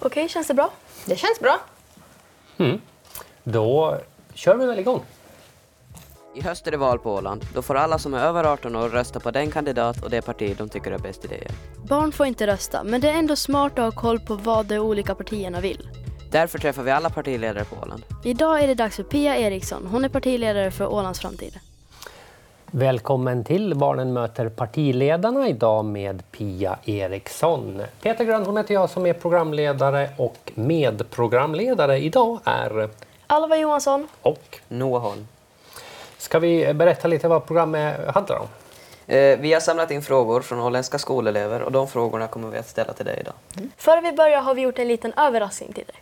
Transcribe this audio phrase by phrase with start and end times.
[0.00, 0.70] Okej, känns det bra?
[1.06, 1.60] Det känns bra.
[3.44, 3.98] Då
[4.34, 5.02] kör vi väl igång.
[6.34, 7.44] I höst är det val på Åland.
[7.54, 10.56] Då får alla som är över 18 år rösta på den kandidat och det parti
[10.58, 11.50] de tycker är bäst idéer.
[11.88, 14.78] Barn får inte rösta, men det är ändå smart att ha koll på vad de
[14.78, 15.88] olika partierna vill.
[16.30, 18.02] Därför träffar vi alla partiledare på Åland.
[18.24, 19.86] Idag är det dags för Pia Eriksson.
[19.86, 21.58] Hon är partiledare för Ålands framtid.
[22.72, 27.82] Välkommen till Barnen möter partiledarna idag med Pia Eriksson.
[28.02, 32.88] Peter Grönholm heter jag som är programledare och medprogramledare idag är
[33.26, 34.08] Alva Johansson.
[34.22, 35.28] och Noah Holm.
[36.18, 38.46] ska vi berätta lite vad programmet handlar om?
[39.06, 42.68] Eh, vi har samlat in frågor från åländska skolelever och de frågorna kommer vi att
[42.68, 43.34] ställa till dig idag.
[43.76, 45.96] Före vi börjar har vi gjort en liten överraskning till dig.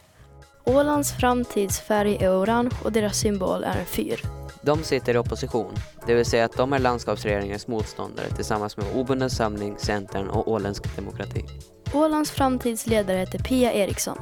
[0.68, 4.20] Ålands framtidsfärg är orange och deras symbol är en fyr.
[4.62, 5.74] De sitter i opposition,
[6.06, 10.96] det vill säga att de är landskapsregeringens motståndare tillsammans med Obunden samling, Centern och Åländsk
[10.96, 11.44] demokrati.
[11.94, 14.18] Ålands framtidsledare heter Pia Eriksson.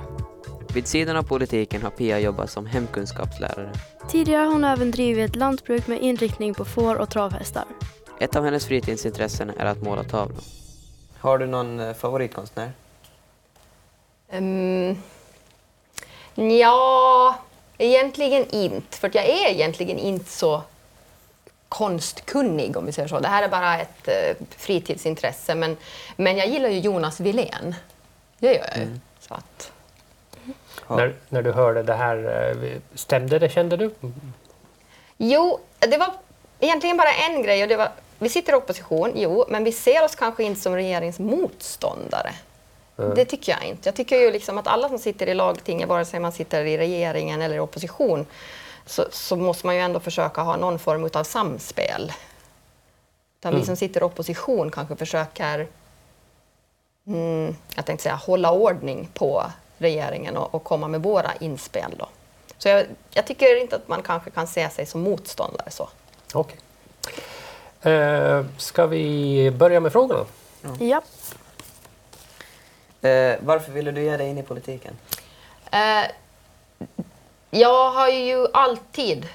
[0.75, 3.73] Vid sidan av politiken har Pia jobbat som hemkunskapslärare.
[4.09, 7.65] Tidigare har hon även drivit ett lantbruk med inriktning på får och travhästar.
[8.21, 10.41] Ett av hennes fritidsintressen är att måla tavlor.
[11.19, 12.73] Har du någon eh, favoritkonstnär?
[14.33, 14.97] Um,
[16.37, 17.39] ja,
[17.79, 18.99] egentligen inte.
[18.99, 20.63] För jag är egentligen inte så
[21.69, 23.21] konstkunnig om vi säger så.
[23.21, 25.55] Det här är bara ett eh, fritidsintresse.
[25.55, 25.77] Men,
[26.17, 27.75] men jag gillar ju Jonas Wilén.
[28.39, 28.99] Det gör jag ju.
[29.21, 29.73] Så att,
[30.89, 30.97] Ja.
[30.97, 33.91] När, när du hörde det här, eh, stämde det kände du?
[35.17, 36.13] Jo, det var
[36.61, 37.63] egentligen bara en grej.
[37.63, 40.75] Och det var, vi sitter i opposition, jo, men vi ser oss kanske inte som
[40.75, 42.33] regeringsmotståndare.
[42.97, 43.89] Det tycker jag inte.
[43.89, 46.79] Jag tycker ju liksom att alla som sitter i lagtinget, vare sig man sitter i
[46.79, 48.27] regeringen eller i opposition,
[48.87, 52.13] så, så måste man ju ändå försöka ha någon form av samspel.
[53.41, 55.67] Utan Vi som sitter i opposition kanske försöker,
[57.07, 59.45] mm, jag tänkte säga, hålla ordning på
[59.79, 61.95] regeringen och, och komma med våra inspel.
[61.99, 62.09] Då.
[62.59, 65.89] Så jag, jag tycker inte att man kanske kan se sig som motståndare så.
[66.33, 66.59] Okej.
[67.93, 70.25] Eh, ska vi börja med frågorna?
[70.81, 71.03] Ja.
[73.07, 74.95] Eh, varför ville du ge dig in i politiken?
[75.71, 76.11] Eh,
[77.51, 79.29] jag har ju alltid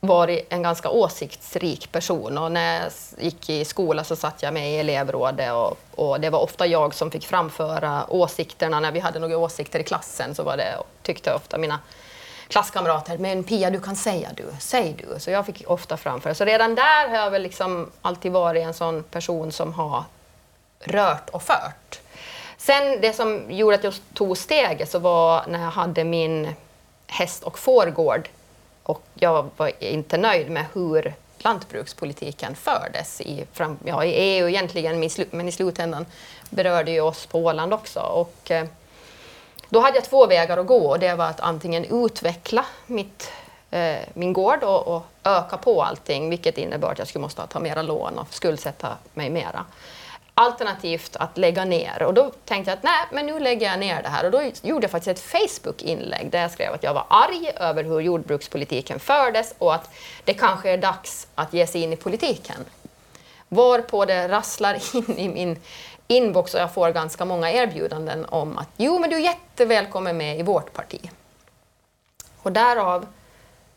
[0.00, 4.72] varit en ganska åsiktsrik person och när jag gick i skolan så satt jag med
[4.72, 8.80] i elevrådet och, och det var ofta jag som fick framföra åsikterna.
[8.80, 11.78] När vi hade några åsikter i klassen så var det, tyckte ofta mina
[12.48, 15.20] klasskamrater, men Pia du kan säga du, säg du.
[15.20, 16.34] Så jag fick ofta framföra.
[16.34, 20.04] Så redan där har jag väl liksom alltid varit en sån person som har
[20.80, 22.00] rört och fört.
[22.60, 26.54] Sen det som gjorde att jag tog steget så var när jag hade min
[27.06, 28.28] häst och fårgård
[28.82, 35.10] och jag var inte nöjd med hur lantbrukspolitiken fördes i, fram, ja, i EU egentligen,
[35.30, 36.06] men i slutändan
[36.50, 38.00] berörde ju oss på Åland också.
[38.00, 38.66] Och, eh,
[39.68, 43.32] då hade jag två vägar att gå och det var att antingen utveckla mitt,
[43.70, 47.60] eh, min gård och, och öka på allting, vilket innebar att jag skulle måste ta
[47.60, 49.64] mera lån och skuldsätta mig mera.
[50.34, 52.02] Alternativt att lägga ner.
[52.02, 54.24] Och då tänkte jag att nej, men nu lägger jag ner det här.
[54.24, 57.84] Och då gjorde jag faktiskt ett Facebook-inlägg där jag skrev att jag var arg över
[57.84, 59.90] hur jordbrukspolitiken fördes och att
[60.24, 62.64] det kanske är dags att ge sig in i politiken.
[63.48, 65.60] Varpå det rasslar in i min
[66.06, 70.38] inbox och jag får ganska många erbjudanden om att jo, men du är jättevälkommen med
[70.38, 71.10] i vårt parti.
[72.42, 73.06] Och därav,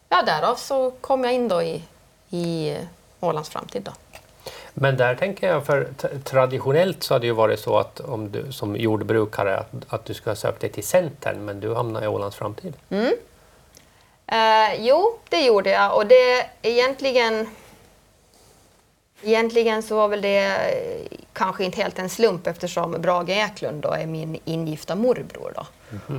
[0.09, 1.83] ja, därav så kom jag in då i,
[2.29, 2.77] i
[3.19, 3.81] Ålands framtid.
[3.83, 3.91] Då.
[4.73, 5.87] Men där tänker jag, för
[6.23, 10.13] traditionellt så har det ju varit så att om du som jordbrukare att, att du
[10.13, 12.73] ska ha sökt dig till Centern men du hamnar i Ålands framtid.
[14.27, 17.47] Eh, jo, det gjorde jag och det egentligen
[19.25, 23.91] Egentligen så var väl det eh, kanske inte helt en slump eftersom Brage Eklund då
[23.91, 25.53] är min ingifta morbror.
[25.55, 25.65] Då.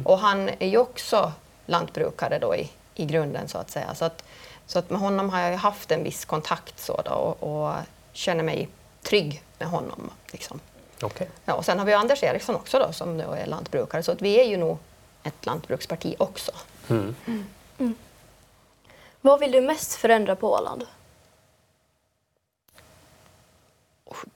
[0.04, 1.32] Och han är ju också
[1.66, 3.94] lantbrukare då i, i grunden så att säga.
[3.94, 4.24] Så att,
[4.66, 7.74] så att med honom har jag ju haft en viss kontakt så då, och, och
[8.14, 8.68] känner mig
[9.02, 10.10] trygg med honom.
[10.32, 10.60] Liksom.
[11.02, 11.28] Okej.
[11.44, 14.22] Ja, och sen har vi Anders Eriksson också då, som då är lantbrukare så att
[14.22, 14.78] vi är ju nog
[15.22, 16.52] ett lantbruksparti också.
[19.20, 20.86] Vad vill du mest förändra på Åland?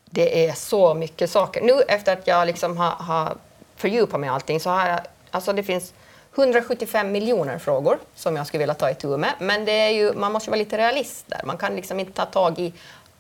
[0.04, 1.62] Det är så mycket saker.
[1.62, 3.36] Nu efter att jag liksom har, har
[3.76, 5.94] fördjupat mig i allting så har jag, alltså det finns
[6.34, 9.34] 175 miljoner frågor som jag skulle vilja ta itu med.
[9.38, 11.40] Men det är ju, man måste vara lite realist där.
[11.44, 12.72] Man kan liksom inte ta tag i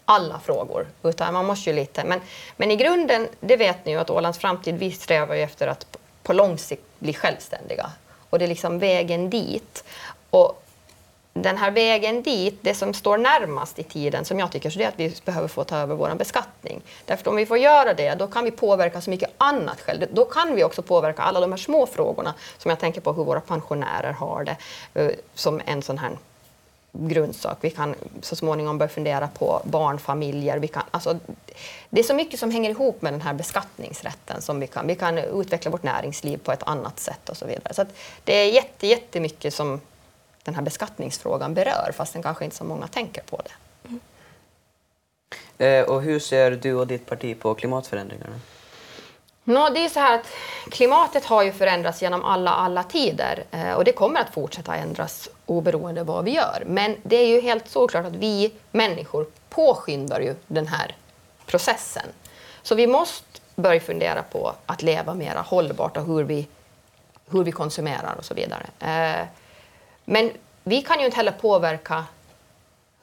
[0.08, 2.04] alla frågor, utan man måste ju lite.
[2.04, 2.20] Men,
[2.56, 5.86] men i grunden, det vet ni ju att Ålands framtid, vi strävar ju efter att
[6.22, 7.90] på- lång sikt bli självständiga.
[8.30, 9.84] Och det är liksom vägen dit.
[10.30, 10.62] Och
[11.32, 14.84] den här vägen dit, det som står närmast i tiden som jag tycker, så det
[14.84, 16.82] är att vi behöver få ta över vår beskattning.
[17.04, 20.06] Därför att om vi får göra det, då kan vi påverka så mycket annat själv.
[20.12, 23.24] Då kan vi också påverka alla de här små frågorna som jag tänker på hur
[23.24, 24.56] våra pensionärer har det,
[24.94, 26.10] eh, som en sån här
[26.98, 27.58] grundsak.
[27.60, 30.58] Vi kan så småningom börja fundera på barnfamiljer.
[30.58, 31.18] Vi kan, alltså,
[31.90, 34.42] det är så mycket som hänger ihop med den här beskattningsrätten.
[34.42, 37.74] som Vi kan, vi kan utveckla vårt näringsliv på ett annat sätt och så vidare.
[37.74, 37.84] Så
[38.24, 39.80] det är jätte, jättemycket som
[40.42, 43.88] den här beskattningsfrågan berör, fast den kanske inte så många tänker på det.
[43.88, 44.00] Mm.
[45.58, 48.40] Eh, och hur ser du och ditt parti på klimatförändringarna?
[49.48, 50.26] No, det är så här att
[50.70, 55.28] klimatet har ju förändrats genom alla, alla tider eh, och det kommer att fortsätta ändras
[55.46, 56.62] oberoende vad vi gör.
[56.66, 60.96] Men det är ju helt såklart att vi människor påskyndar ju den här
[61.46, 62.06] processen.
[62.62, 66.48] Så vi måste börja fundera på att leva mer hållbart och hur vi,
[67.30, 68.66] hur vi konsumerar och så vidare.
[68.80, 69.26] Eh,
[70.04, 70.30] men
[70.64, 72.04] vi kan ju inte heller påverka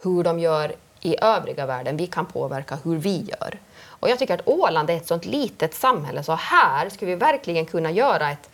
[0.01, 0.75] hur de gör
[1.06, 1.98] i övriga världen.
[1.98, 3.60] Vi kan påverka hur vi gör.
[3.88, 7.66] Och jag tycker att Åland är ett sånt litet samhälle så här skulle vi verkligen
[7.66, 8.50] kunna göra ett,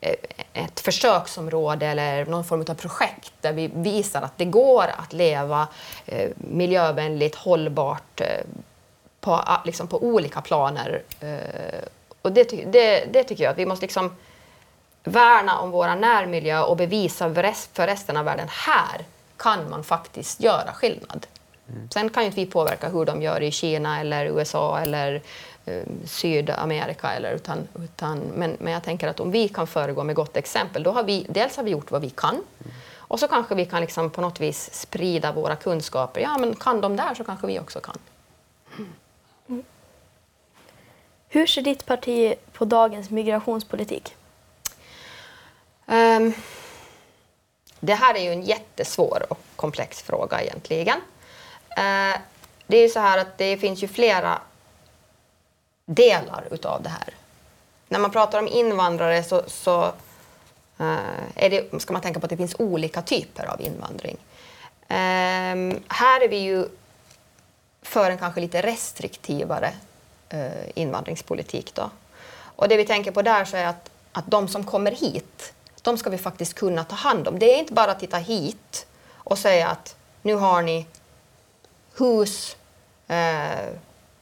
[0.00, 0.14] eh,
[0.52, 5.68] ett försöksområde eller någon form av projekt där vi visar att det går att leva
[6.06, 8.26] eh, miljövänligt, hållbart eh,
[9.20, 11.02] på, liksom på olika planer.
[12.22, 14.16] Och det, det, det tycker jag att vi måste liksom
[15.04, 17.34] värna om vår närmiljö och bevisa
[17.72, 19.04] för resten av världen här
[19.36, 21.26] kan man faktiskt göra skillnad.
[21.68, 21.88] Mm.
[21.90, 25.22] Sen kan ju inte vi påverka hur de gör i Kina eller USA eller
[25.64, 27.12] um, Sydamerika.
[27.12, 30.82] Eller, utan, utan, men, men jag tänker att om vi kan föregå med gott exempel,
[30.82, 32.74] då har vi dels har vi gjort vad vi kan mm.
[32.98, 36.20] och så kanske vi kan liksom på något vis sprida våra kunskaper.
[36.20, 37.98] Ja, men kan de där så kanske vi också kan.
[39.48, 39.64] Mm.
[41.28, 44.14] Hur ser ditt parti på dagens migrationspolitik?
[45.86, 46.32] Um,
[47.80, 51.00] det här är ju en jättesvår och komplex fråga egentligen.
[51.76, 52.20] Eh,
[52.66, 54.38] det är så här att det finns ju flera
[55.86, 57.14] delar utav det här.
[57.88, 59.84] När man pratar om invandrare så, så
[60.80, 60.98] uh,
[61.34, 64.16] är det, ska man tänka på att det finns olika typer av invandring.
[64.88, 66.68] Um, här är vi ju
[67.82, 69.72] för en kanske lite restriktivare
[70.34, 71.74] uh, invandringspolitik.
[71.74, 71.90] Då.
[72.38, 75.52] Och det vi tänker på där så är att, att de som kommer hit
[75.86, 77.38] de ska vi faktiskt kunna ta hand om.
[77.38, 80.86] Det är inte bara att titta hit och säga att nu har ni
[81.98, 82.56] hus,
[83.08, 83.68] eh,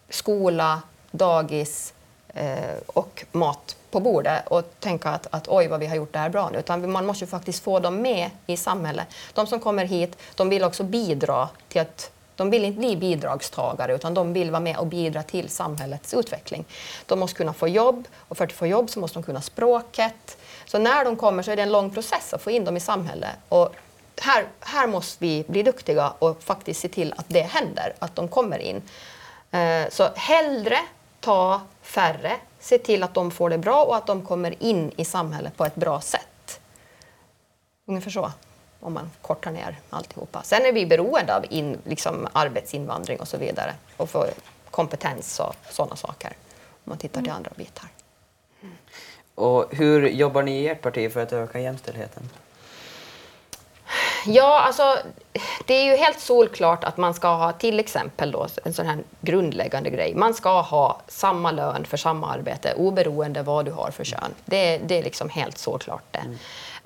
[0.09, 1.93] skola, dagis
[2.29, 6.19] eh, och mat på bordet och tänka att, att oj vad vi har gjort det
[6.19, 6.59] här bra nu.
[6.59, 9.07] Utan man måste ju faktiskt få dem med i samhället.
[9.33, 13.95] De som kommer hit, de vill också bidra till att de vill inte bli bidragstagare
[13.95, 16.65] utan de vill vara med och bidra till samhällets utveckling.
[17.07, 20.39] De måste kunna få jobb och för att få jobb så måste de kunna språket.
[20.67, 22.81] Så när de kommer så är det en lång process att få in dem i
[22.81, 23.31] samhället.
[23.49, 23.75] Och
[24.21, 28.29] här, här måste vi bli duktiga och faktiskt se till att det händer, att de
[28.29, 28.83] kommer in.
[29.51, 30.79] Eh, så hellre
[31.21, 35.05] ta färre, se till att de får det bra och att de kommer in i
[35.05, 36.61] samhället på ett bra sätt.
[37.87, 38.33] Ungefär så,
[38.81, 40.43] om man kortar ner alltihopa.
[40.43, 44.27] Sen är vi beroende av in, liksom arbetsinvandring och så vidare och få
[44.71, 46.37] kompetens och sådana saker
[46.85, 47.89] om man tittar till andra bitar.
[49.35, 52.31] Och hur jobbar ni i ert parti för att öka jämställdheten?
[54.27, 54.99] Ja, alltså
[55.67, 58.99] det är ju helt solklart att man ska ha till exempel då en sån här
[59.21, 60.15] grundläggande grej.
[60.15, 64.35] Man ska ha samma lön för samma arbete oberoende vad du har för kön.
[64.45, 66.25] Det, det är liksom helt solklart det.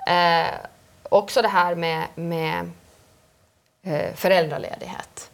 [0.07, 0.45] Mm.
[0.47, 0.53] Eh,
[1.09, 2.71] också det här med, med
[3.83, 5.29] eh, föräldraledighet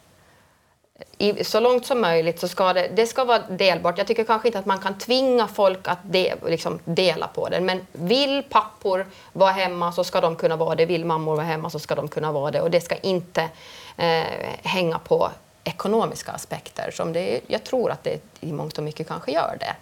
[1.17, 3.97] i, så långt som möjligt så ska det, det ska vara delbart.
[3.97, 7.59] Jag tycker kanske inte att man kan tvinga folk att de, liksom dela på det.
[7.59, 10.85] Men vill pappor vara hemma så ska de kunna vara det.
[10.85, 12.61] Vill mammor vara hemma så ska de kunna vara det.
[12.61, 13.49] Och det ska inte
[13.97, 14.23] eh,
[14.63, 15.29] hänga på
[15.63, 19.75] ekonomiska aspekter som det, jag tror att det i mångt och mycket kanske gör det.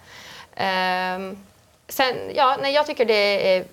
[0.64, 1.36] Eh,
[1.88, 3.64] sen, ja, nej, jag tycker det är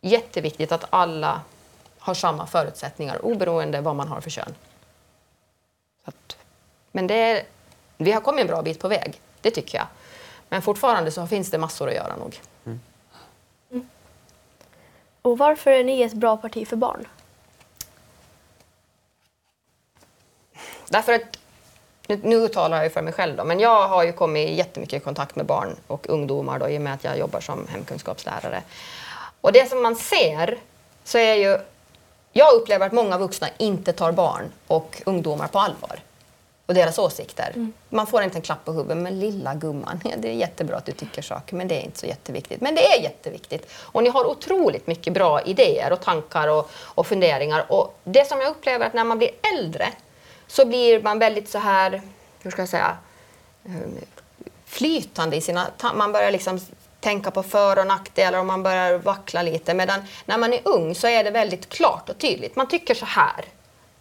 [0.00, 1.40] jätteviktigt att alla
[1.98, 4.54] har samma förutsättningar oberoende vad man har för kön.
[6.04, 6.36] Att,
[6.92, 7.44] men det,
[7.96, 9.86] vi har kommit en bra bit på väg, det tycker jag.
[10.48, 12.40] Men fortfarande så finns det massor att göra nog.
[12.66, 12.80] Mm.
[13.70, 13.88] Mm.
[15.22, 17.06] Och varför är ni ett bra parti för barn?
[20.88, 21.38] Därför att,
[22.06, 25.04] nu, nu talar jag för mig själv då, men jag har ju kommit jättemycket i
[25.04, 28.62] kontakt med barn och ungdomar då, i och med att jag jobbar som hemkunskapslärare.
[29.40, 30.58] Och det som man ser
[31.04, 31.58] så är ju
[32.36, 36.00] jag upplever att många vuxna inte tar barn och ungdomar på allvar.
[36.66, 37.70] och deras åsikter.
[37.88, 40.92] Man får inte en klapp på huvudet, men lilla gumman, det är jättebra att du
[40.92, 42.60] tycker saker, men det är inte så jätteviktigt.
[42.60, 43.70] Men det är jätteviktigt.
[43.72, 47.72] Och ni har otroligt mycket bra idéer och tankar och, och funderingar.
[47.72, 49.88] Och det som jag upplever att när man blir äldre
[50.46, 52.02] så blir man väldigt så här,
[52.42, 52.96] hur ska jag säga,
[53.64, 53.72] eh,
[54.66, 56.60] flytande i sina Man börjar liksom
[57.04, 59.74] tänka på för och nackdelar och man börjar vackla lite.
[59.74, 62.56] Medan när man är ung så är det väldigt klart och tydligt.
[62.56, 63.44] Man tycker så här.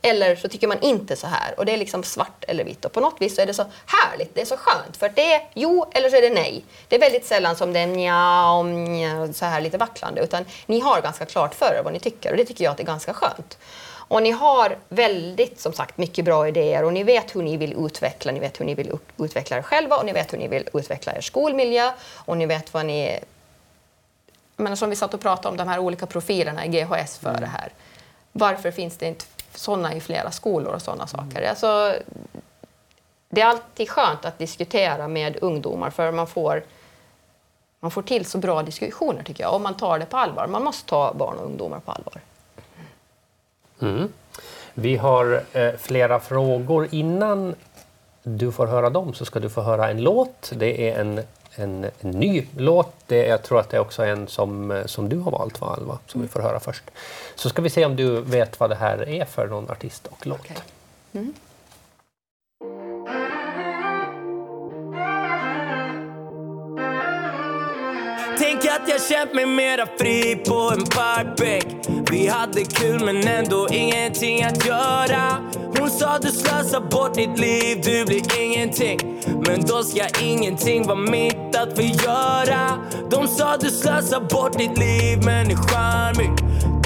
[0.02, 1.54] Eller så tycker man inte så här.
[1.58, 2.86] Och det är liksom svart eller vitt.
[2.86, 4.98] Och på något vis så är det så härligt, det är så skönt.
[4.98, 6.66] För det är jo eller så är det nej.
[6.88, 10.22] Det är väldigt sällan som det är nja och nja, så här lite vacklande.
[10.22, 12.32] Utan ni har ganska klart för er vad ni tycker.
[12.32, 13.58] Och det tycker jag att det är ganska skönt.
[14.14, 17.86] Och ni har väldigt, som sagt, mycket bra idéer och ni vet hur ni vill
[17.86, 18.32] utveckla.
[18.32, 20.70] Ni vet hur ni vill ut- utveckla er själva och ni vet hur ni vill
[20.74, 23.20] utveckla er skolmiljö och ni vet vad ni...
[24.56, 27.46] Menar, som vi satt och pratade om, de här olika profilerna i GHS för det
[27.46, 27.72] här.
[28.32, 31.50] Varför finns det inte sådana i flera skolor och sådana saker?
[31.50, 31.96] Alltså,
[33.30, 36.64] det är alltid skönt att diskutera med ungdomar för man får,
[37.80, 39.54] man får till så bra diskussioner tycker jag.
[39.54, 40.48] Om man tar det på allvar.
[40.48, 42.22] Man måste ta barn och ungdomar på allvar.
[44.74, 46.88] Vi har eh, flera frågor.
[46.92, 47.56] Innan
[48.24, 50.52] du får höra dem så ska du få höra en låt.
[50.56, 51.22] Det är en,
[51.56, 52.94] en, ny låt.
[53.08, 55.76] Det, jag tror att det är också en som, eh, som du har valt va,
[55.78, 55.98] Alva?
[56.08, 56.84] Som vi får höra först.
[57.36, 60.28] Så ska vi se om du vet vad det här är för någon artist och
[60.28, 60.40] låt.
[60.40, 60.58] Okej.
[68.64, 71.66] Tänk att jag känt mig mera fri på en parkbänk.
[72.12, 75.38] Vi hade kul men ändå ingenting att göra.
[75.80, 79.00] Hon sa du slösar bort ditt liv, du blir ingenting.
[79.48, 82.80] Men då ska ingenting vara mitt att förgöra.
[83.12, 86.32] De sa du slösar bort ditt liv men är charmig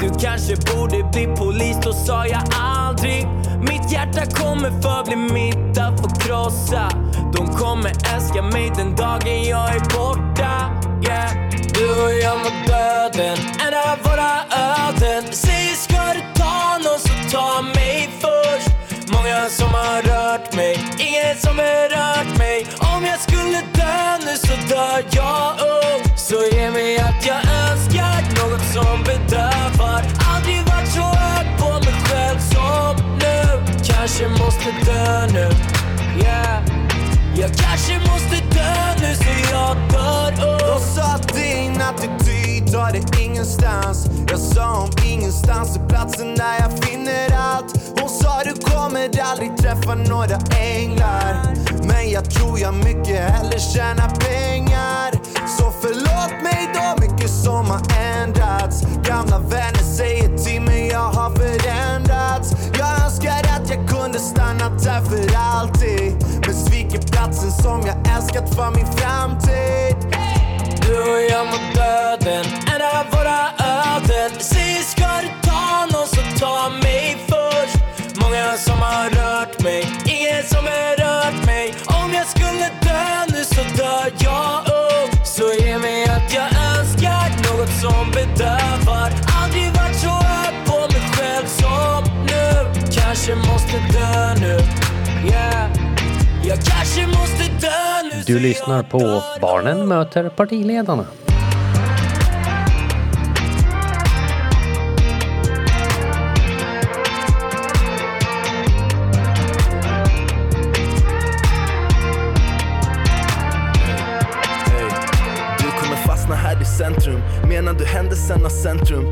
[0.02, 3.28] Du kanske borde bli polis, då sa jag aldrig.
[3.60, 6.90] Mitt hjärta kommer förbli mitt att få krossa.
[7.34, 11.47] De kommer älska mig den dagen jag är borta yeah.
[11.78, 14.34] Du och jag mot döden, en av våra
[14.88, 15.24] öden.
[15.32, 18.70] Säger ska du ta någon så ta mig först?
[19.08, 22.68] Många som har rört mig, ingen som har rört mig.
[22.80, 28.22] Om jag skulle dö nu så dör jag ung Så ge mig att jag önskar
[28.40, 30.02] något som bedövar.
[30.34, 33.74] Aldrig varit så hög på mig själv som nu.
[33.88, 35.50] Kanske måste dö nu,
[36.24, 36.62] yeah.
[37.36, 40.58] Jag kanske måste dö nu så jag dör upp
[41.38, 44.08] din attityd tar dig ingenstans.
[44.30, 47.72] Jag sa om ingenstans är platsen där jag finner allt.
[48.00, 51.54] Hon sa du kommer aldrig träffa några änglar.
[51.84, 55.12] Men jag tror jag mycket hellre tjänar pengar.
[55.58, 57.82] Så förlåt mig då, mycket som har
[58.22, 58.82] ändrats.
[59.04, 62.52] Gamla vänner säger till mig jag har förändrats.
[62.80, 66.14] Jag önskar att jag kunde stannat här för alltid.
[66.46, 70.37] Men sviker platsen som jag älskat för min framtid.
[70.88, 74.32] Du och jag mot döden, en av våra öden.
[74.40, 77.78] Säger ska du ta någon så ta mig först.
[78.22, 81.74] Många som har rört mig, ingen som har rört mig.
[81.86, 84.54] Om jag skulle dö nu så dör jag
[84.84, 89.12] ung Så ge mig att jag önskar något som bedövar.
[89.42, 92.82] Aldrig varit så hög på mig själv som nu.
[92.92, 94.60] Kanske måste dö nu,
[95.30, 95.77] yeah.
[96.48, 101.06] Jag kanske måste dö nu Du så lyssnar jag på dör Barnen möter partiledarna.
[115.60, 119.06] Du kommer fastna här i centrum Menar du händelsernas centrum?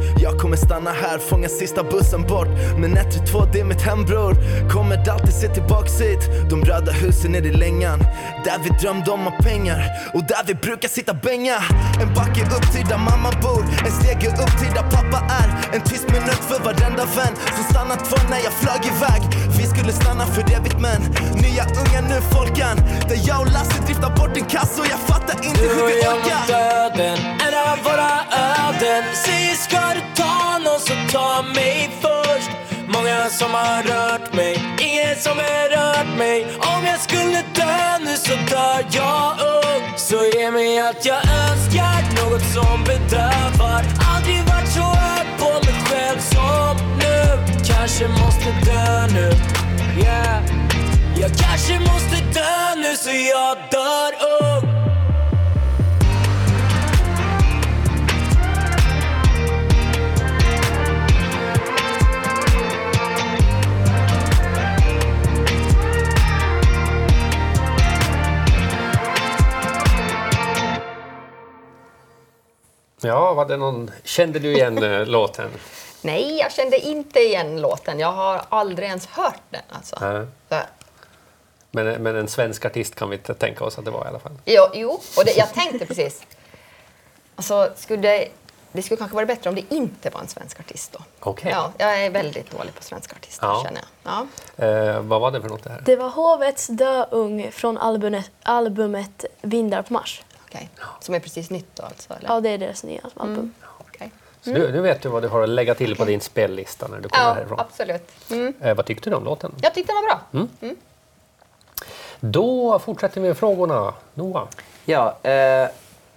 [0.45, 2.47] Kommer stanna här, fånga sista bussen bort.
[2.77, 4.33] Men 132 det är mitt hem bror
[4.69, 6.49] Kommer alltid se tillbaks hit.
[6.49, 7.99] De röda husen nere i längan.
[8.45, 9.79] Där vi drömde om att ha pengar.
[10.13, 11.57] Och där vi brukar sitta bänga.
[12.01, 13.63] En backe upp till där mamma bor.
[13.85, 15.75] En stege upp till där pappa är.
[15.75, 19.21] En tyst minut för varenda vän Som stannat kvar när jag flög iväg.
[19.57, 21.01] Vi skulle stanna för evigt men
[21.43, 22.77] Nya unga nu folkan.
[23.09, 25.89] Där jag och Lasse driftar bort en kass Och jag fattar inte Du hur och
[25.89, 26.47] vi jag mot orkar.
[26.47, 28.11] döden, en av våra
[28.67, 29.03] öden.
[29.25, 32.49] Säger ska du ta någon så ta mig först.
[32.87, 36.37] Många som har rört mig, ingen som har rört mig.
[36.59, 41.99] Om jag skulle dö nu så dör jag ung Så ge mig att jag önskar
[42.19, 43.83] något som bedövar
[48.45, 49.31] måste dö nu
[50.01, 50.43] yeah.
[51.17, 54.11] Jag kanske måste dö nu så jag dör
[54.41, 54.75] ung
[73.01, 73.91] Ja, var det någon...
[74.03, 75.49] Kände du igen eh, låten?
[76.05, 77.99] Nej, jag kände inte igen låten.
[77.99, 79.61] Jag har aldrig ens hört den.
[79.69, 80.25] Alltså.
[81.71, 84.19] Men, men en svensk artist kan vi inte tänka oss att det var i alla
[84.19, 84.31] fall.
[84.45, 86.21] jo, jo, och det, jag tänkte precis.
[87.35, 88.27] Alltså, skulle det,
[88.71, 90.99] det skulle kanske vara bättre om det inte var en svensk artist då.
[91.19, 91.51] Okej.
[91.51, 93.63] Ja, jag är väldigt dålig på svenska artister Ja.
[93.65, 94.27] känner jag.
[94.57, 94.65] Ja.
[94.65, 95.81] Eh, vad var det för något det här?
[95.85, 100.23] Det var Hovets Döung från albumet, albumet Vindar på Mars.
[100.47, 100.69] Okej.
[100.99, 102.13] Som är precis nytt då alltså?
[102.13, 102.29] Eller?
[102.29, 103.53] Ja, det är deras nya album.
[103.77, 104.11] Okej.
[104.45, 106.99] Så nu, nu vet du vad du har att lägga till på din spellista när
[106.99, 107.59] du kommer ja härifrån.
[107.59, 108.11] absolut.
[108.31, 108.53] Mm.
[108.61, 109.51] Eh, vad tyckte du om låten?
[109.61, 110.75] Jag tyckte den var bra.
[112.19, 113.93] Då fortsätter vi med frågorna.
[114.13, 114.47] Noah?
[114.85, 115.69] Ja, eh,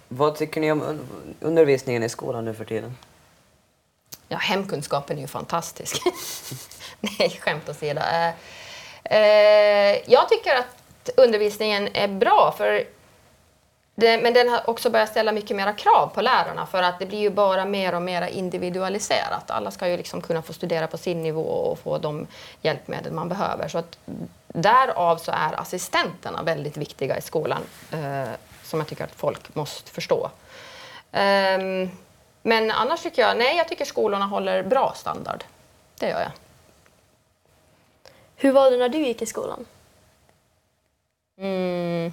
[0.07, 0.99] vad tycker ni om un
[1.39, 2.97] undervisningen i skolan nu för tiden?
[4.27, 6.01] Ja, hemkunskapen är ju fantastisk.
[6.99, 8.01] Nej, skämt åsido.
[8.01, 8.33] Eh,
[9.17, 12.83] eh, jag tycker att undervisningen är bra, för
[13.99, 17.05] det, men den har också börjat ställa mycket mera krav på lärarna för att det
[17.05, 19.51] blir ju bara mer och mer individualiserat.
[19.51, 22.27] Alla ska ju liksom kunna få studera på sin nivå och få de
[22.61, 23.67] hjälpmedel man behöver.
[23.67, 23.97] Så att
[24.47, 28.29] därav så är assistenterna väldigt viktiga i skolan eh,
[28.63, 30.29] som jag tycker att folk måste förstå.
[31.11, 31.89] Ehm,
[32.41, 35.43] men annars tycker jag, nej jag tycker skolorna håller bra standard.
[35.99, 36.31] Det gör jag.
[38.35, 39.65] Hur var det när du gick i skolan?
[41.37, 42.08] Mm.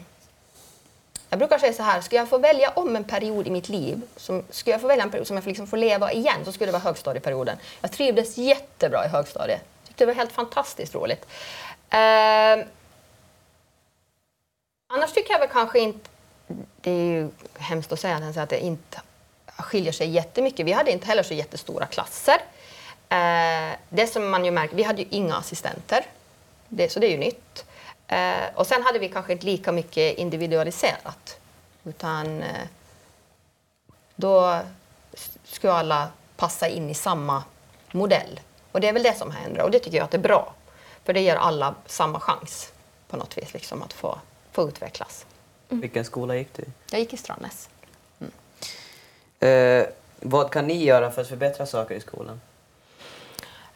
[1.30, 4.02] Jag brukar säga så här, skulle jag få välja om en period i mitt liv,
[4.16, 6.52] som, skulle jag få välja en period som jag får liksom får leva igen, så
[6.52, 7.56] skulle det vara högstadieperioden.
[7.80, 9.60] Jag trivdes jättebra i högstadiet.
[9.86, 11.26] Tyckte det var helt fantastiskt roligt.
[11.90, 12.66] Eh,
[14.92, 16.10] annars tycker jag väl kanske inte,
[16.80, 19.00] det är ju hemskt att säga att det inte
[19.58, 20.66] skiljer sig jättemycket.
[20.66, 22.40] Vi hade inte heller så jättestora klasser.
[23.08, 26.06] Eh, det som man ju märker, vi hade ju inga assistenter,
[26.68, 27.64] det, så det är ju nytt.
[28.08, 31.38] Eh, och sen hade vi kanske inte lika mycket individualiserat.
[31.84, 32.66] Utan eh,
[34.16, 34.60] då
[35.44, 37.44] skulle alla passa in i samma
[37.92, 38.40] modell.
[38.72, 40.54] Och det är väl det som händer och det tycker jag att det är bra.
[41.04, 42.72] För det ger alla samma chans
[43.08, 44.18] på något vis liksom, att få,
[44.52, 45.26] få utvecklas.
[45.68, 46.66] Vilken skola gick du i?
[46.90, 47.68] Jag gick i Strandnäs.
[49.40, 49.86] Eh,
[50.20, 52.40] vad kan ni göra för att förbättra saker i skolan?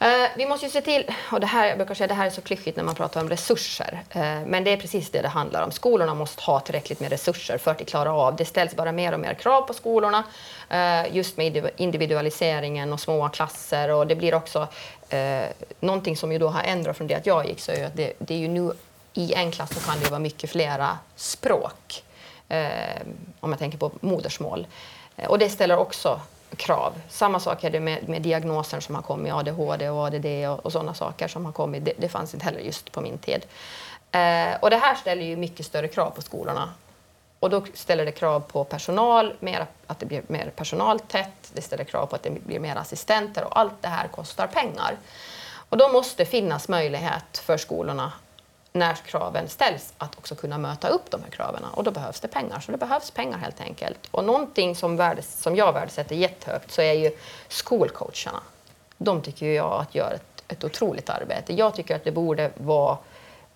[0.02, 2.30] Eh, vi måste ju se till, och det här, jag brukar säga det här är
[2.30, 5.62] så klyschigt när man pratar om resurser, eh, men det är precis det det handlar
[5.62, 5.70] om.
[5.70, 8.36] Skolorna måste ha tillräckligt med resurser för att klara av.
[8.36, 10.24] Det ställs bara mer och mer krav på skolorna,
[10.68, 14.68] eh, just med individualiseringen och små klasser och det blir också
[15.08, 15.44] eh,
[15.80, 18.12] någonting som ju då har ändrat från det att jag gick, så är att det,
[18.18, 18.72] det är ju nu
[19.14, 22.02] i en klass så kan det vara mycket flera språk,
[22.48, 22.68] eh,
[23.40, 24.66] om jag tänker på modersmål.
[25.16, 26.20] Eh, Och det ställer också
[26.56, 26.92] krav.
[27.08, 30.72] Samma sak är det med, med diagnoser som har kommit, ADHD och ADD och, och
[30.72, 31.84] sådana saker som har kommit.
[31.84, 33.46] Det, det fanns inte heller just på min tid.
[34.12, 36.72] Eh, och det här ställer ju mycket större krav på skolorna.
[37.40, 41.84] Och då ställer det krav på personal, mer, att det blir mer personaltätt, det ställer
[41.84, 44.96] krav på att det blir mer assistenter och allt det här kostar pengar.
[45.68, 48.12] Och då måste det finnas möjlighet för skolorna
[48.72, 51.64] när kraven ställs att också kunna möta upp de här kraven.
[51.64, 52.60] Och då behövs det pengar.
[52.60, 54.08] Så det behövs pengar helt enkelt.
[54.10, 57.10] Och någonting som, värdes, som jag värdesätter jättehögt så är ju
[57.48, 58.40] skolcoacherna.
[58.98, 61.54] De tycker jag att gör ett, ett otroligt arbete.
[61.54, 62.98] Jag tycker att det borde vara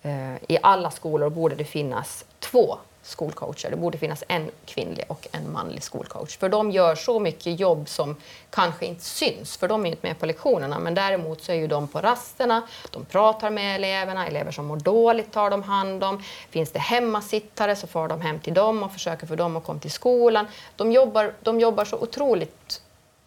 [0.01, 3.69] eh, i alla skolor borde det finnas två skolcoacher.
[3.69, 6.37] Det borde finnas en kvinnlig och en manlig skolcoach.
[6.37, 8.15] För de gör så mycket jobb som
[8.49, 10.79] kanske inte syns, för de är inte med på lektionerna.
[10.79, 14.77] Men däremot så är ju de på rasterna, de pratar med eleverna, elever som mår
[14.77, 16.23] dåligt tar de hand om.
[16.49, 19.79] Finns det hemmasittare så får de hem till dem och försöker få dem att komma
[19.79, 20.47] till skolan.
[20.75, 22.81] De jobbar, de jobbar så otroligt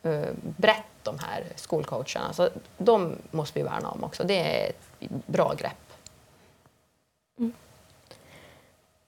[0.06, 2.32] uh, brett de här skolcoacherna.
[2.32, 4.24] Så de måste vi värna om också.
[4.24, 5.87] Det är ett bra grepp.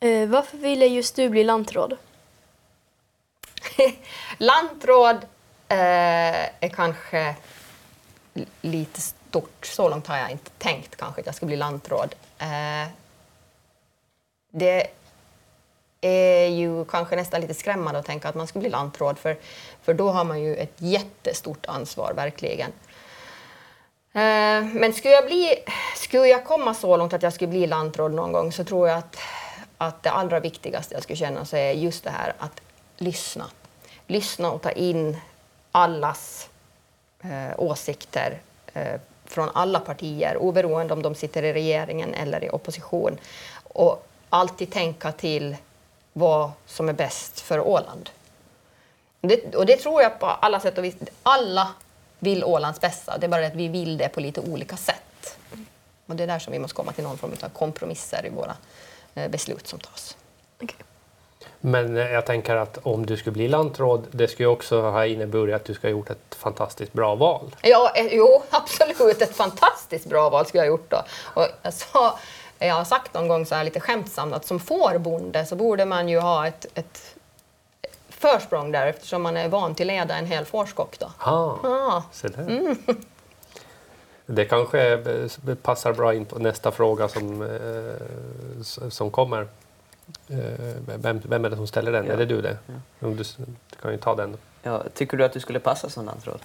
[0.01, 1.97] Eh, varför ville just du bli lantråd?
[4.39, 5.17] Lantråd
[5.69, 7.35] eh, är kanske
[8.61, 9.67] lite stort.
[9.67, 12.15] Så långt har jag inte tänkt kanske att jag ska bli lantråd.
[12.39, 12.89] Eh,
[14.51, 14.87] det
[16.01, 19.37] är ju kanske nästan lite skrämmande att tänka att man ska bli lantråd för,
[19.83, 22.73] för då har man ju ett jättestort ansvar, verkligen.
[24.13, 25.55] Eh, men skulle jag, bli,
[25.97, 28.99] skulle jag komma så långt att jag skulle bli lantråd någon gång så tror jag
[28.99, 29.17] att,
[29.81, 32.61] att det allra viktigaste jag skulle känna så är just det här att
[32.97, 33.47] lyssna.
[34.07, 35.17] Lyssna och ta in
[35.73, 36.49] allas
[37.23, 38.41] eh, åsikter
[38.75, 43.19] eh, från alla partier oberoende om de sitter i regeringen eller i opposition.
[43.63, 45.57] Och alltid tänka till
[46.13, 48.11] vad som är bäst för Åland.
[49.21, 50.97] Det, och det tror jag på alla sätt och vis.
[51.23, 51.69] Alla
[52.19, 53.19] vill Ålands bästa.
[53.19, 55.37] Det är bara det att vi vill det på lite olika sätt.
[56.07, 58.57] Och det är där som vi måste komma till någon form av kompromisser i våra
[59.15, 60.17] beslut som tas.
[60.63, 60.77] Okej.
[61.61, 65.07] Men eh, jag tänker att om du skulle bli lantråd, det skulle ju också ha
[65.07, 67.57] inneburit att du ska ha gjort ett fantastiskt bra val.
[67.63, 69.23] Ja, eh, jo, absolut.
[69.23, 71.03] Ett fantastiskt bra val skulle jag ha gjort då.
[71.25, 72.19] Och jag, sa,
[72.59, 76.09] jag har sagt någon gång så här lite skämtsamt att som fårbonde så borde man
[76.09, 77.15] ju ha ett, ett
[78.09, 80.99] försprång där eftersom man är van till att leda en hel fårskock.
[80.99, 81.07] Då.
[81.19, 82.77] Ah, Ja, se där.
[84.33, 84.99] Det kanske
[85.63, 89.41] passar bra in på nästa fråga som, eh, som kommer.
[90.29, 90.39] Eh,
[90.97, 92.07] Vem, vem är det som ställer den?
[92.07, 92.13] Ja.
[92.13, 92.59] Är det du det?
[93.01, 93.23] Om Du,
[93.71, 94.37] du kan ju ta den.
[94.63, 96.41] Ja, tycker du att du skulle passa som lantråd?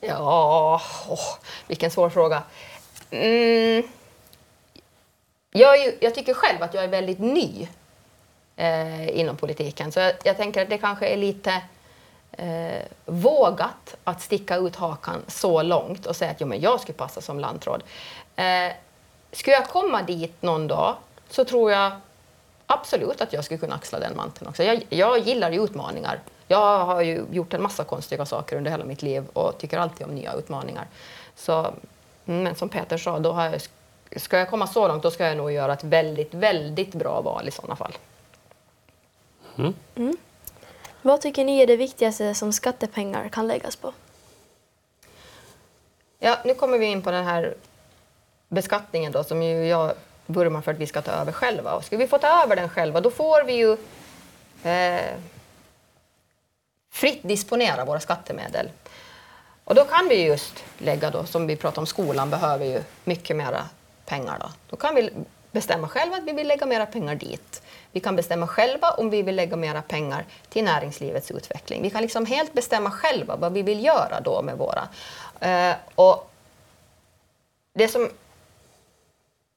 [0.00, 1.20] ja åh,
[1.66, 2.42] vilken svår fråga.
[3.10, 3.82] Mm.
[5.50, 7.68] Jag, ju, jag tycker själv att jag är väldigt ny
[8.56, 9.92] eh, inom politiken.
[9.92, 11.62] Så jag, jag tänker att det kanske är lite
[12.38, 16.98] eh, vågat att sticka ut hakan så långt och säga att jo, men jag skulle
[16.98, 17.82] passa som lantråd.
[18.36, 18.72] Eh,
[19.32, 20.96] skulle jag komma dit någon dag
[21.28, 21.92] så tror jag
[22.66, 24.62] absolut att jag skulle kunna axla den manteln också.
[24.62, 26.20] Jag, jag gillar ju utmaningar.
[26.48, 30.06] Jag har ju gjort en massa konstiga saker under hela mitt liv och tycker alltid
[30.06, 30.86] om nya utmaningar.
[31.36, 31.74] Så,
[32.24, 33.60] men som Peter sa, då har jag,
[34.20, 37.48] ska jag komma så långt då ska jag nog göra ett väldigt, väldigt bra val
[37.48, 37.92] i sådana fall.
[41.06, 43.92] Vad tycker ni är det viktigaste som skattepengar kan läggas på?
[46.18, 47.54] Ja, nu kommer vi in på den här
[48.48, 49.94] beskattningen då, som ju jag
[50.26, 51.74] vurmar för att vi ska ta över själva.
[51.74, 53.72] Och ska vi få ta över den själva, då får vi ju
[54.70, 55.14] eh,
[56.90, 58.70] fritt disponera våra skattemedel.
[59.64, 63.36] Och då kan vi just lägga då, som vi pratade om, skolan behöver ju mycket
[63.36, 63.68] mera
[64.06, 64.48] pengar då.
[64.70, 65.10] Då kan vi
[65.54, 67.62] bestämma själva att vi vill lägga mera pengar dit.
[67.92, 71.82] Vi kan bestämma själva om vi vill lägga mera pengar till näringslivets utveckling.
[71.82, 74.88] Vi kan liksom helt bestämma själva vad vi vill göra då med våra.
[75.40, 76.30] Eh, och
[77.74, 78.10] det som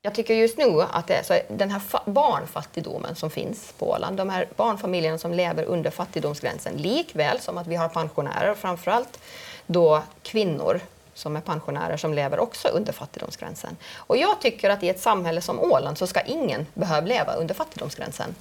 [0.02, 4.18] jag tycker just nu att det är så den här barnfattigdomen som finns på Åland,
[4.18, 9.20] de här barnfamiljerna som lever under fattigdomsgränsen, likväl som att vi har pensionärer, framförallt
[9.66, 10.82] då kvinnor
[11.18, 13.78] som är pensionärer som lever också under fattigdomsgränsen.
[13.96, 17.56] Och jag tycker att i ett samhälle som Åland så ska ingen behöva leva under
[17.56, 18.36] fattigdomsgränsen.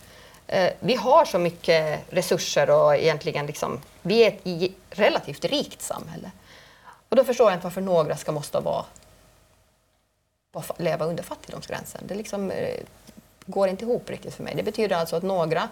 [0.47, 6.31] Eh, vi har så mycket resurser och egentligen liksom, vi är ett relativt rikt samhälle.
[7.09, 8.85] Och då förstår jag inte varför några ska måste vara
[10.77, 12.01] leva under fattigdomsgränsen.
[12.07, 12.81] Det liksom, eh,
[13.47, 14.55] går inte ihop riktigt för mig.
[14.57, 15.69] Det betyder alltså att några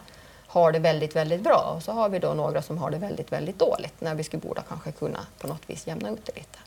[0.47, 3.33] har det väldigt, väldigt bra och så har vi då några som har det väldigt,
[3.33, 6.59] väldigt dåligt när vi skulle borde kanske kunna på något vis jämna ut det lite.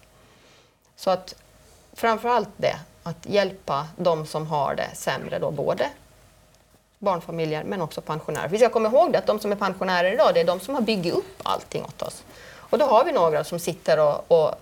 [0.97, 1.35] Så att
[1.93, 5.89] framför allt det, att hjälpa de som har det sämre då, både
[6.99, 8.47] barnfamiljer men också pensionärer.
[8.47, 10.75] Vi ska komma ihåg det att de som är pensionärer idag, det är de som
[10.75, 12.23] har byggt upp allting åt oss.
[12.69, 14.55] Och då har vi några som sitter och, och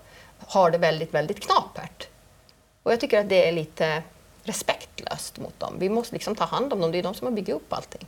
[0.46, 2.08] har det väldigt, väldigt knapert.
[2.82, 4.02] Och jag tycker att det är lite
[4.42, 5.74] respektlöst mot dem.
[5.78, 8.06] Vi måste liksom ta hand om dem, det är de som har byggt upp allting.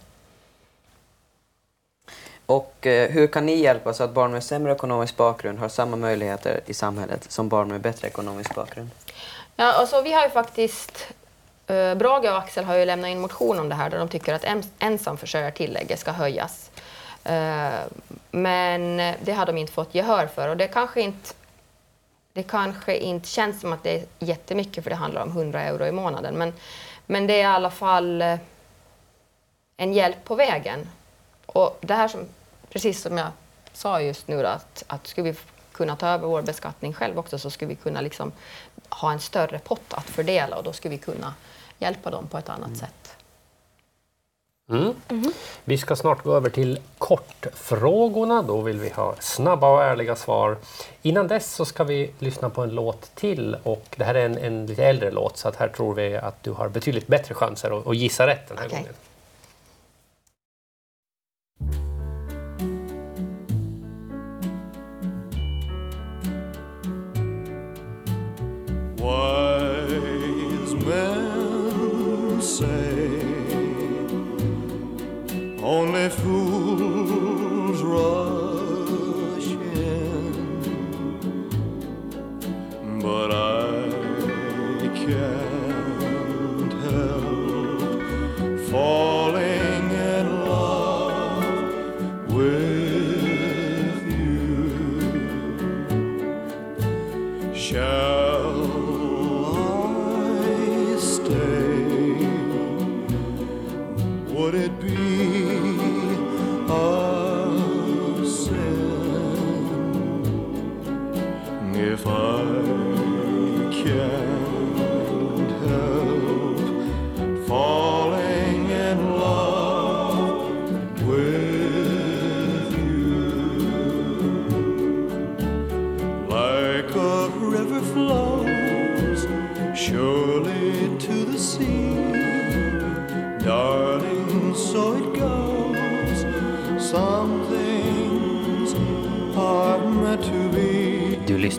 [2.48, 5.96] Och eh, hur kan ni hjälpa så att barn med sämre ekonomisk bakgrund har samma
[5.96, 8.90] möjligheter i samhället som barn med bättre ekonomisk bakgrund?
[9.56, 11.06] Ja, alltså, vi har ju faktiskt,
[11.66, 14.34] eh, Brage och Axel har ju lämnat in motion om det här där de tycker
[14.34, 16.70] att ens, ensamförsörjartillägget ska höjas.
[17.24, 17.70] Eh,
[18.30, 21.34] men det har de inte fått gehör för och det kanske inte
[22.32, 25.86] det kanske inte känns som att det är jättemycket för det handlar om 100 euro
[25.86, 26.52] i månaden men,
[27.06, 28.38] men det är i alla fall eh,
[29.76, 30.88] en hjälp på vägen.
[31.46, 32.20] Och det här som,
[32.70, 33.28] precis som jag
[33.72, 35.38] sa just nu då, att, att skulle vi
[35.72, 38.32] kunna ta över vår beskattning själv också så skulle vi kunna liksom
[38.88, 41.34] ha en större pott att fördela och då skulle vi kunna
[41.78, 43.18] hjälpa dem på ett annat sätt.
[44.70, 44.94] Mm.
[45.64, 48.42] Vi ska snart gå över till kortfrågorna.
[48.42, 50.56] Då vill vi ha snabba och ärliga svar.
[51.02, 54.38] Innan dess så ska vi lyssna på en låt till och det här är en,
[54.38, 57.78] en lite äldre låt så att här tror vi att du har betydligt bättre chanser
[57.78, 58.78] att, att gissa rätt den här Okej.
[58.78, 58.94] gången.
[69.00, 73.17] Wise men say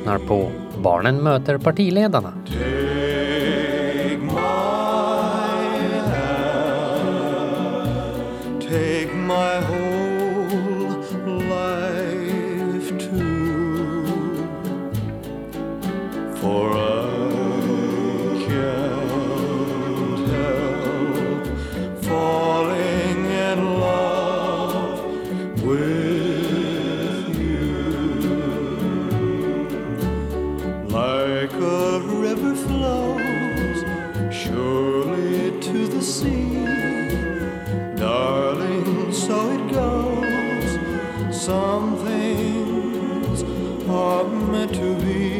[0.09, 0.51] lyssnar på
[0.83, 2.33] Barnen möter partiledarna.
[44.59, 45.38] Meant to be.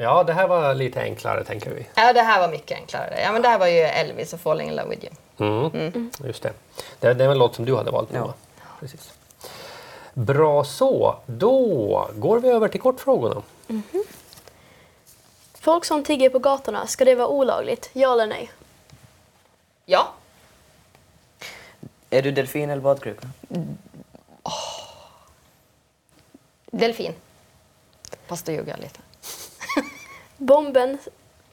[0.00, 1.86] Ja, det här var lite enklare tänker vi.
[1.94, 3.20] Ja, det här var mycket enklare.
[3.22, 5.70] Ja, men det här var ju Elvis och Falling in love with you.
[5.74, 6.10] Mm.
[6.24, 6.52] Just det.
[7.00, 7.14] det.
[7.14, 8.34] Det är en låt som du hade valt nu Ja.
[8.80, 9.12] Precis.
[10.14, 13.42] Bra så, då går vi över till kortfrågorna.
[15.54, 17.90] Folk som tigger på gatorna, ska det vara olagligt?
[17.92, 18.50] Ja eller nej?
[19.84, 20.08] Ja,
[22.10, 23.28] Är du delfin eller badkruka?
[26.70, 27.12] delfin.
[28.26, 29.00] Fast då ljuger jag lite.
[30.38, 30.98] Bomben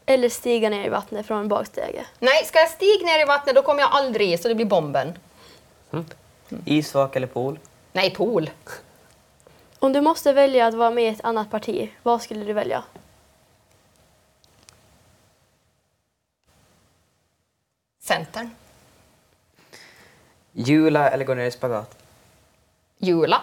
[0.06, 2.06] eller stiga ner i vattnet från en bakstege?
[2.19, 4.65] Nej, ska jag stiga ner i vattnet då kommer jag aldrig i så det blir
[4.65, 5.17] bomben.
[6.65, 7.60] Isvak eller pool?
[7.93, 8.50] Nej, pool.
[9.80, 12.84] Om du måste välja att vara med i ett annat parti, vad skulle du välja?
[18.02, 18.50] Centern.
[20.52, 21.98] Jula eller gå ner i spagat?
[22.98, 23.41] Jula.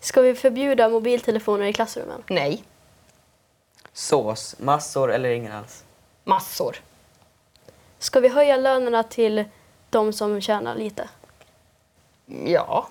[0.00, 2.22] Ska vi förbjuda mobiltelefoner i klassrummen?
[2.26, 2.64] Nej.
[3.92, 5.84] Sås, massor eller ingen alls?
[6.24, 6.76] Massor.
[7.98, 9.44] Ska vi höja lönerna till
[9.90, 11.08] de som tjänar lite?
[12.44, 12.88] Ja.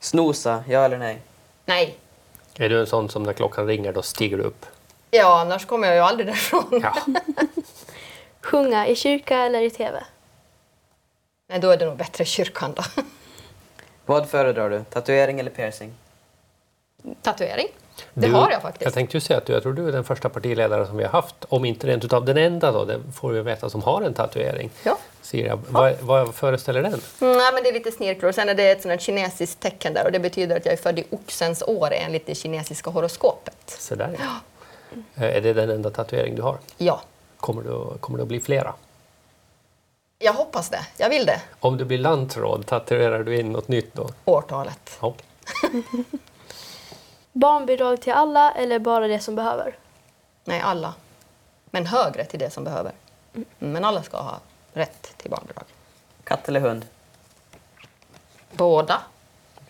[0.00, 1.22] Snosa, ja eller nej?
[1.64, 1.98] Nej.
[2.58, 4.66] Är du en sån som när klockan ringer då stiger du upp?
[5.10, 6.80] Ja, annars kommer jag ju aldrig därifrån.
[6.82, 6.96] Ja.
[8.40, 10.04] Sjunga i kyrka eller i TV?
[11.48, 12.82] Nej, då är det nog bättre i kyrkan då.
[14.06, 14.84] Vad föredrar du?
[14.84, 15.94] Tatuering eller piercing?
[17.22, 17.68] Tatuering.
[18.14, 18.84] Det Du- har jag faktiskt.
[18.84, 21.04] Jag tänkte ju säga att du, jag tror du är den första partiledare som vi
[21.04, 24.02] har haft, om inte rent utav den enda då, det får vi veta, som har
[24.02, 24.70] en tatuering.
[24.84, 24.98] Ja.
[25.22, 27.00] Sira, vad, vad föreställer den?
[27.18, 28.32] Nej, men det är lite snirklor.
[28.32, 30.98] Sen är det ett sånt kinesiskt tecken där och det betyder att jag är född
[30.98, 33.56] i oxens år enligt det kinesiska horoskopet.
[33.78, 34.26] Så där ja.
[35.14, 36.58] Eh, Är det den enda tatuering du har?
[36.78, 37.00] Ja,
[37.36, 38.74] Kommer det, kommer det att bli flera?
[40.18, 40.86] jag hoppas det.
[40.96, 41.40] Jag vill det.
[41.60, 44.08] Om du blir lantråd, tatuerar du in något nytt då?
[44.24, 44.98] Årtalet.
[45.00, 45.14] Ja.
[47.36, 49.76] Barnbidrag till alla eller bara det som behöver?
[50.44, 50.94] Nej, alla.
[51.70, 52.92] Men högre till det som behöver.
[53.34, 54.40] Mm, Men alla ska ha
[54.72, 55.64] rätt till barnbidrag.
[56.24, 56.86] Katt eller hund?
[58.52, 59.00] Båda.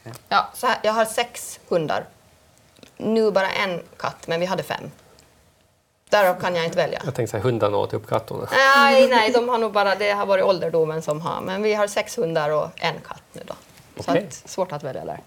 [0.01, 0.13] Okej.
[0.29, 2.05] Ja, så här, jag har sex hundar.
[2.97, 4.91] Nu bara en katt, men vi hade fem.
[6.11, 7.01] Därav kan jag inte välja.
[7.05, 8.49] Jag tänkte säga hundarna åt upp katterna.
[8.53, 11.41] Nej, nej, de har nog bara, det har varit ålderdomen som har.
[11.41, 13.55] Men vi har sex hundar och en katt nu då.
[14.03, 15.21] Så att, svårt att välja där.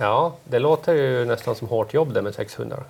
[0.00, 2.84] Ja, det låter ju nästan som hårt jobb det med sex hundar.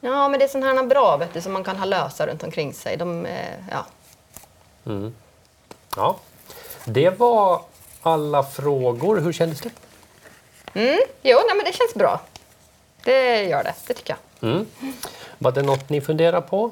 [0.00, 2.42] Ja, men det är sådana här bra vet du, som man kan ha lösa runt
[2.42, 2.96] omkring sig.
[2.96, 3.86] De, eh, ja.
[5.96, 6.16] Ja,
[6.84, 7.62] det var
[8.02, 9.20] alla frågor.
[9.20, 9.70] Hur kändes det?
[10.74, 12.20] mm, jo, nej, men det känns bra.
[13.04, 14.50] Det gör det, det tycker jag.
[14.50, 14.66] Mm.
[15.38, 16.70] Var det något ni funderar på?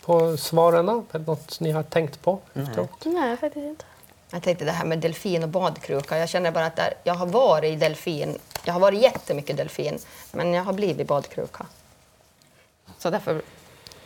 [0.00, 0.86] På svaren?
[1.12, 2.38] Något ni har tänkt på?
[2.54, 3.04] efteråt?
[3.04, 3.84] Nej, faktiskt inte.
[4.30, 6.18] Jag tänkte det här med delfin och badkruka.
[6.18, 8.38] Jag känner bara att där, jag har varit i delfin.
[8.64, 9.98] Jag har varit jättemycket delfin,
[10.32, 11.66] men jag har blivit badkruka.
[12.98, 13.42] Så därför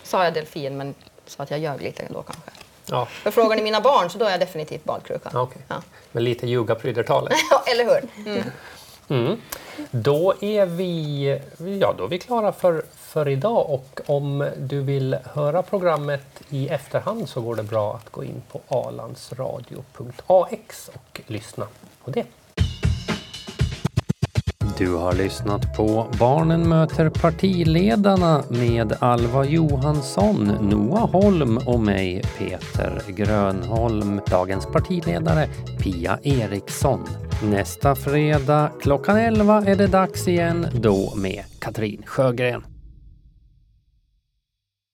[0.02, 0.94] sa jag delfin, men
[1.26, 2.50] så att jag ljög lite då kanske.
[2.90, 5.30] Ja, För frågar ni mina barn så då är jag definitivt badkruka.
[5.40, 5.62] okej.
[5.68, 5.82] Ja.
[6.12, 7.32] Men lite ljuga pryder talet.
[7.50, 8.08] Ja, eller hur?
[8.26, 8.42] Mm.
[9.08, 9.40] Mm.
[9.90, 11.24] Då är vi,
[11.80, 16.68] ja, då är vi klara för för idag och om du vill höra programmet i
[16.68, 21.66] efterhand så går det bra att gå in på alandsradio.ax och lyssna
[22.04, 22.24] på det.
[24.78, 33.02] Du har lyssnat på Barnen möter partiledarna med Alva Johansson, Noah Holm och mig, Peter
[33.08, 34.20] Grönholm.
[34.30, 37.00] Dagens partiledare, Pia Eriksson.
[37.44, 42.77] Nästa fredag klockan 11 är det dags igen, då med Katrin Sjögren.